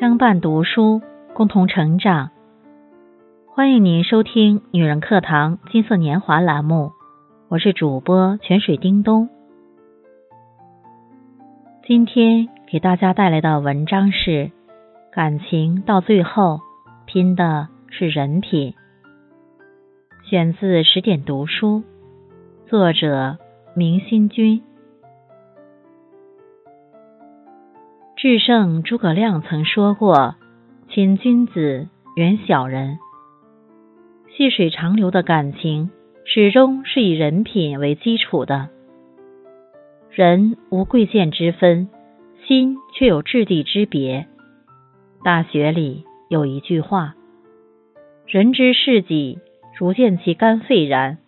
[0.00, 1.02] 相伴读书，
[1.34, 2.30] 共同成长。
[3.48, 6.92] 欢迎您收听《女人课堂金色年华》栏目，
[7.48, 9.28] 我是主播泉水叮咚。
[11.84, 14.52] 今天给大家带来的文章是：
[15.10, 16.60] 感情到最后
[17.04, 18.74] 拼的是人品。
[20.22, 21.82] 选自十点读书，
[22.68, 23.36] 作者
[23.74, 24.62] 明心君。
[28.20, 30.34] 至圣诸葛亮曾说过
[30.90, 32.98] ：“亲君子，远小人。”
[34.36, 35.90] 细水长流的感情，
[36.24, 38.70] 始终是以人品为基础的。
[40.10, 41.88] 人无贵贱之分，
[42.44, 44.26] 心却有质地之别。
[45.22, 47.14] 大学里有一句话
[48.26, 49.38] ：“人之事己，
[49.78, 51.18] 如见其肝肺然，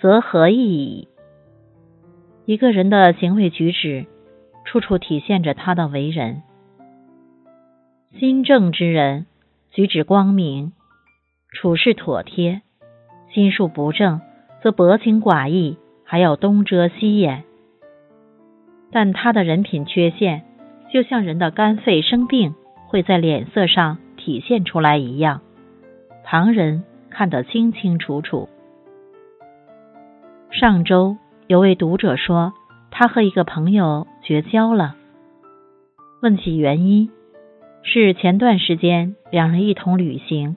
[0.00, 1.06] 则何益矣？”
[2.44, 4.06] 一个人的行为举止。
[4.64, 6.42] 处处体现着他的为人。
[8.18, 9.26] 心正之人，
[9.70, 10.72] 举止光明，
[11.52, 12.60] 处事妥帖；
[13.32, 14.20] 心术不正，
[14.62, 17.44] 则薄情寡义，还要东遮西掩。
[18.90, 20.42] 但他的人品缺陷，
[20.92, 22.54] 就像人的肝肺生病
[22.86, 25.42] 会在脸色上体现出来一样，
[26.24, 28.48] 旁人看得清清楚楚。
[30.50, 31.16] 上周
[31.48, 32.52] 有位读者说。
[32.96, 34.94] 他和一个朋友绝交了。
[36.22, 37.10] 问起原因，
[37.82, 40.54] 是前段时间两人一同旅行，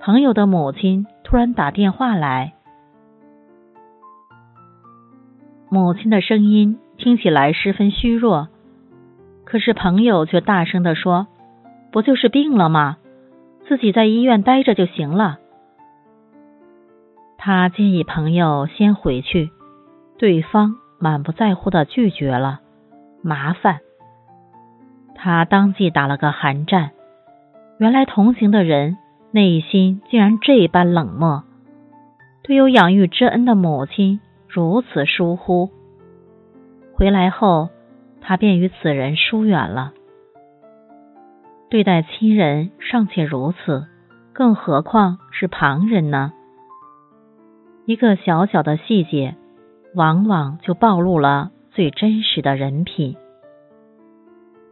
[0.00, 2.54] 朋友的母亲突然打电话来，
[5.68, 8.48] 母亲的声音听起来十分虚弱，
[9.44, 11.26] 可是朋友却大声的说
[11.92, 12.96] ：“不就是病了吗？
[13.68, 15.38] 自己在医院待着就行了。”
[17.36, 19.50] 他建议朋友先回去，
[20.16, 20.76] 对方。
[20.98, 22.60] 满不在乎的拒绝了，
[23.22, 23.80] 麻烦。
[25.14, 26.90] 他当即打了个寒战。
[27.78, 28.98] 原来同行的人
[29.32, 31.42] 内心竟然这般冷漠，
[32.42, 35.70] 对有养育之恩的母亲如此疏忽。
[36.94, 37.70] 回来后，
[38.20, 39.92] 他便与此人疏远了。
[41.68, 43.86] 对待亲人尚且如此，
[44.32, 46.32] 更何况是旁人呢？
[47.86, 49.34] 一个小小的细节。
[49.94, 53.16] 往往就暴露了最真实的人品。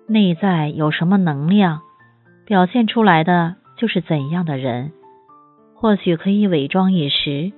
[0.06, 1.80] 内在有什么能量，
[2.44, 4.92] 表现出来的就是怎样的人。
[5.74, 7.52] 或许可以伪装一时，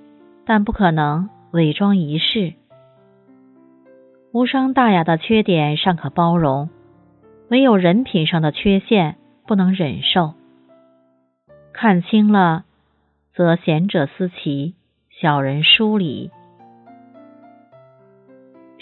[0.46, 2.54] 但不可能伪装一世。
[4.32, 6.68] 无伤大雅的缺点尚可包容，
[7.50, 9.16] 唯有人品上的缺陷
[9.46, 10.34] 不能忍受。
[11.72, 12.64] 看清了，
[13.34, 14.74] 则贤者思齐，
[15.10, 16.30] 小人疏离。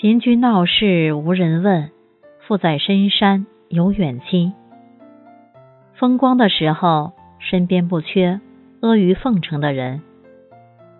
[0.02, 1.92] 邻居闹事无人问，
[2.40, 4.52] 富在深山有远亲。
[5.94, 8.40] 风光的时候，身边不缺
[8.80, 10.02] 阿谀奉承的人，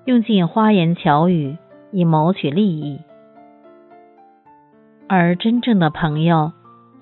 [0.05, 1.57] 用尽花言巧语
[1.91, 3.01] 以谋取利益。
[5.09, 6.53] 而真正的朋友，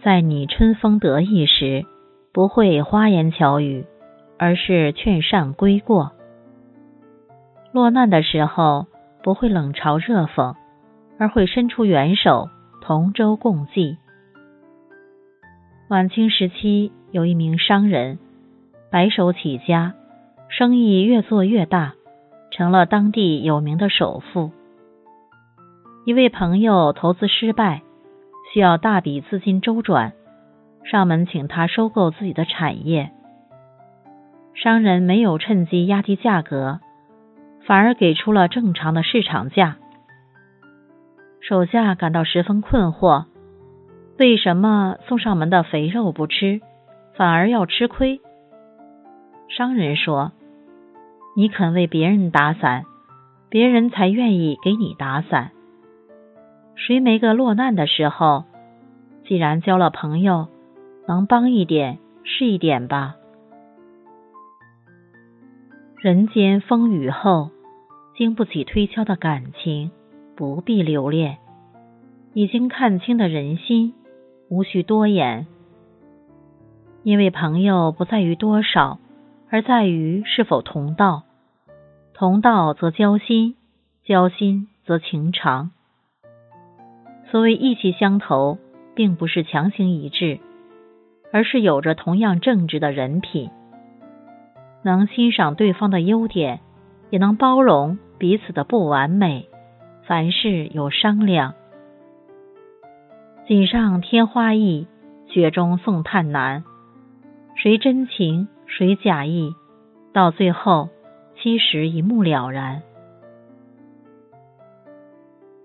[0.02, 1.84] 在你春风得意时，
[2.32, 3.84] 不会花言巧语，
[4.38, 6.12] 而是劝善归过；
[7.72, 8.86] 落难的时候，
[9.22, 10.54] 不会冷嘲热讽。
[11.20, 12.48] 而会伸出援手，
[12.80, 13.98] 同舟共济。
[15.90, 18.18] 晚清时期，有一名商人，
[18.90, 19.92] 白手起家，
[20.48, 21.92] 生意越做越大，
[22.50, 24.50] 成了当地有名的首富。
[26.06, 27.82] 一位朋友投资失败，
[28.54, 30.14] 需要大笔资金周转，
[30.84, 33.10] 上门请他收购自己的产业。
[34.54, 36.80] 商人没有趁机压低价格，
[37.66, 39.76] 反而给出了正常的市场价。
[41.40, 43.24] 手下感到十分困惑，
[44.18, 46.60] 为什么送上门的肥肉不吃，
[47.14, 48.20] 反而要吃亏？
[49.48, 50.32] 商人说
[51.34, 52.84] ：“你肯为别人打伞，
[53.48, 55.50] 别人才愿意给你打伞。
[56.76, 58.44] 谁没个落难的时候？
[59.24, 60.48] 既然交了朋友，
[61.08, 63.16] 能帮一点是一点吧。
[65.96, 67.50] 人间风雨后，
[68.16, 69.90] 经不起推敲的感情。”
[70.40, 71.36] 不必留恋，
[72.32, 73.92] 已经看清的人心，
[74.48, 75.46] 无需多言。
[77.02, 78.98] 因为朋友不在于多少，
[79.50, 81.24] 而在于是否同道。
[82.14, 83.56] 同道则交心，
[84.02, 85.72] 交心则情长。
[87.30, 88.56] 所谓意气相投，
[88.94, 90.40] 并不是强行一致，
[91.30, 93.50] 而是有着同样正直的人品，
[94.82, 96.60] 能欣赏对方的优点，
[97.10, 99.49] 也能包容彼此的不完美。
[100.06, 101.54] 凡事有商量，
[103.46, 104.86] 锦上添花易，
[105.28, 106.64] 雪中送炭难。
[107.54, 109.54] 谁真情，谁假意，
[110.12, 110.88] 到最后
[111.40, 112.82] 其实一目了然。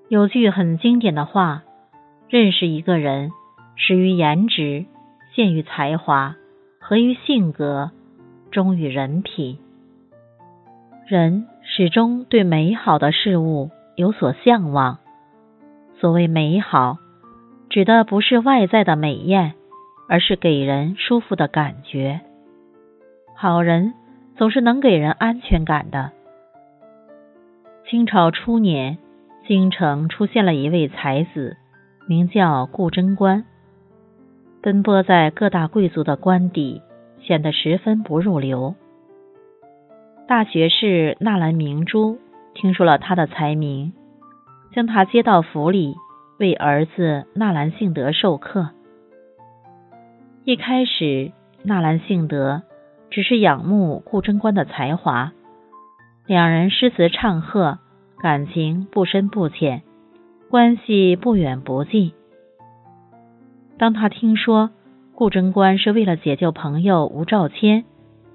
[0.10, 1.64] 有句很经典的话：
[2.30, 3.32] 认识一个人，
[3.76, 4.86] 始于颜值，
[5.34, 6.36] 陷于才华，
[6.80, 7.90] 合于性格，
[8.52, 9.58] 忠于人品。
[11.08, 15.00] 人始终对美好的事物有所向往。
[16.00, 16.98] 所谓美好，
[17.70, 19.54] 指的不是外在的美艳，
[20.08, 22.22] 而是给人舒服的感觉。
[23.36, 23.94] 好人
[24.38, 26.12] 总是能给人安全感的。
[27.88, 28.98] 清朝初年，
[29.48, 31.56] 京城出现了一位才子，
[32.08, 33.46] 名叫顾贞观。
[34.62, 36.82] 奔波在各大贵族的官邸，
[37.22, 38.76] 显得十分不入流。
[40.28, 42.18] 大学士纳兰明珠
[42.56, 43.94] 听说了他的才名，
[44.74, 45.96] 将他接到府里
[46.40, 48.70] 为儿子纳兰性德授课。
[50.46, 52.64] 一开始，纳兰性德
[53.10, 55.34] 只是仰慕顾贞观的才华，
[56.26, 57.80] 两人诗词唱和，
[58.20, 59.84] 感情不深不浅，
[60.50, 62.14] 关系不远不近。
[63.78, 64.70] 当他听说
[65.14, 67.84] 顾贞观是为了解救朋友吴兆谦，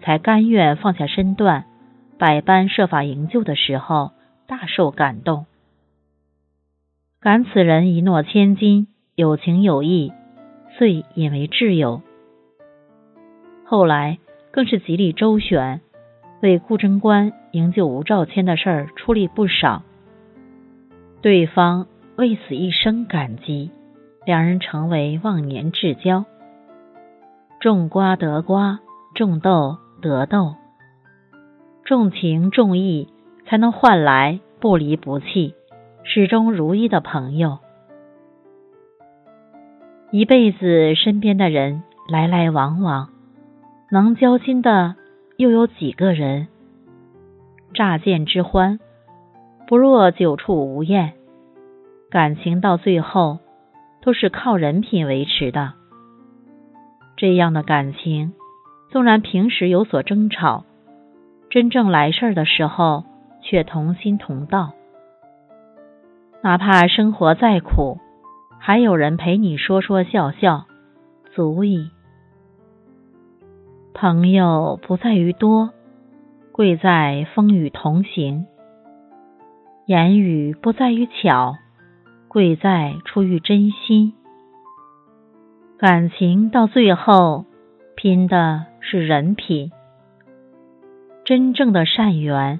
[0.03, 1.65] 才甘愿放下身段。
[2.21, 4.11] 百般设法营救的时候，
[4.47, 5.47] 大受感动，
[7.19, 10.13] 感此人一诺千金，有情有义，
[10.77, 12.03] 遂引为挚友。
[13.65, 14.19] 后来
[14.51, 15.81] 更是极力周旋，
[16.43, 19.83] 为顾贞观营救吴兆谦的事儿出力不少，
[21.23, 23.71] 对方为此一生感激，
[24.27, 26.27] 两人成为忘年至交。
[27.61, 28.79] 种瓜得瓜，
[29.15, 30.60] 种豆得豆。
[31.91, 33.09] 重情重义，
[33.47, 35.57] 才能换来不离不弃、
[36.05, 37.59] 始终如一的朋友。
[40.13, 43.09] 一辈子身边的人来来往往，
[43.91, 44.95] 能交心的
[45.37, 46.47] 又有几个人？
[47.75, 48.79] 乍见之欢，
[49.67, 51.15] 不若久处无厌。
[52.09, 53.41] 感情到最后，
[54.01, 55.73] 都是靠人品维持的。
[57.17, 58.33] 这样的感情，
[58.93, 60.67] 纵然平时有所争吵。
[61.51, 63.03] 真正来事儿的时候，
[63.43, 64.71] 却同心同道。
[66.43, 67.99] 哪怕生活再苦，
[68.61, 70.67] 还有人陪你说说笑笑，
[71.35, 71.91] 足矣。
[73.93, 75.71] 朋友不在于多，
[76.53, 78.47] 贵在风雨同行；
[79.87, 81.57] 言语不在于巧，
[82.29, 84.15] 贵在出于真心。
[85.77, 87.45] 感情到最后，
[87.97, 89.73] 拼的是人品。
[91.31, 92.59] 真正的善缘，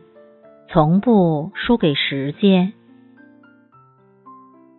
[0.69, 2.73] 从不输给时间。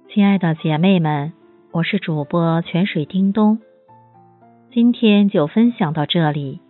[0.08, 1.34] 亲爱的姐妹们，
[1.74, 3.60] 我是主播泉水叮咚，
[4.72, 6.62] 今天就分享到这里，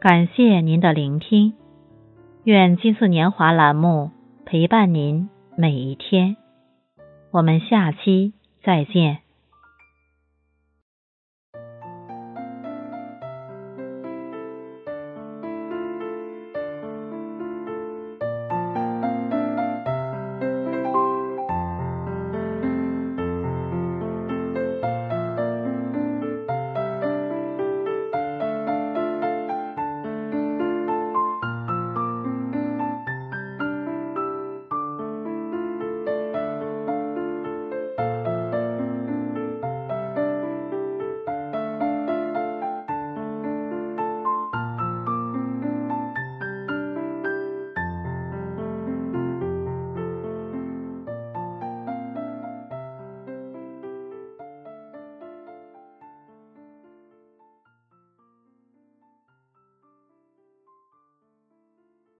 [0.00, 1.54] 感谢您的聆听。
[2.44, 4.12] 愿金色年华栏目
[4.46, 6.36] 陪伴您每一天。
[7.32, 8.32] 我们下期
[8.62, 9.23] 再见。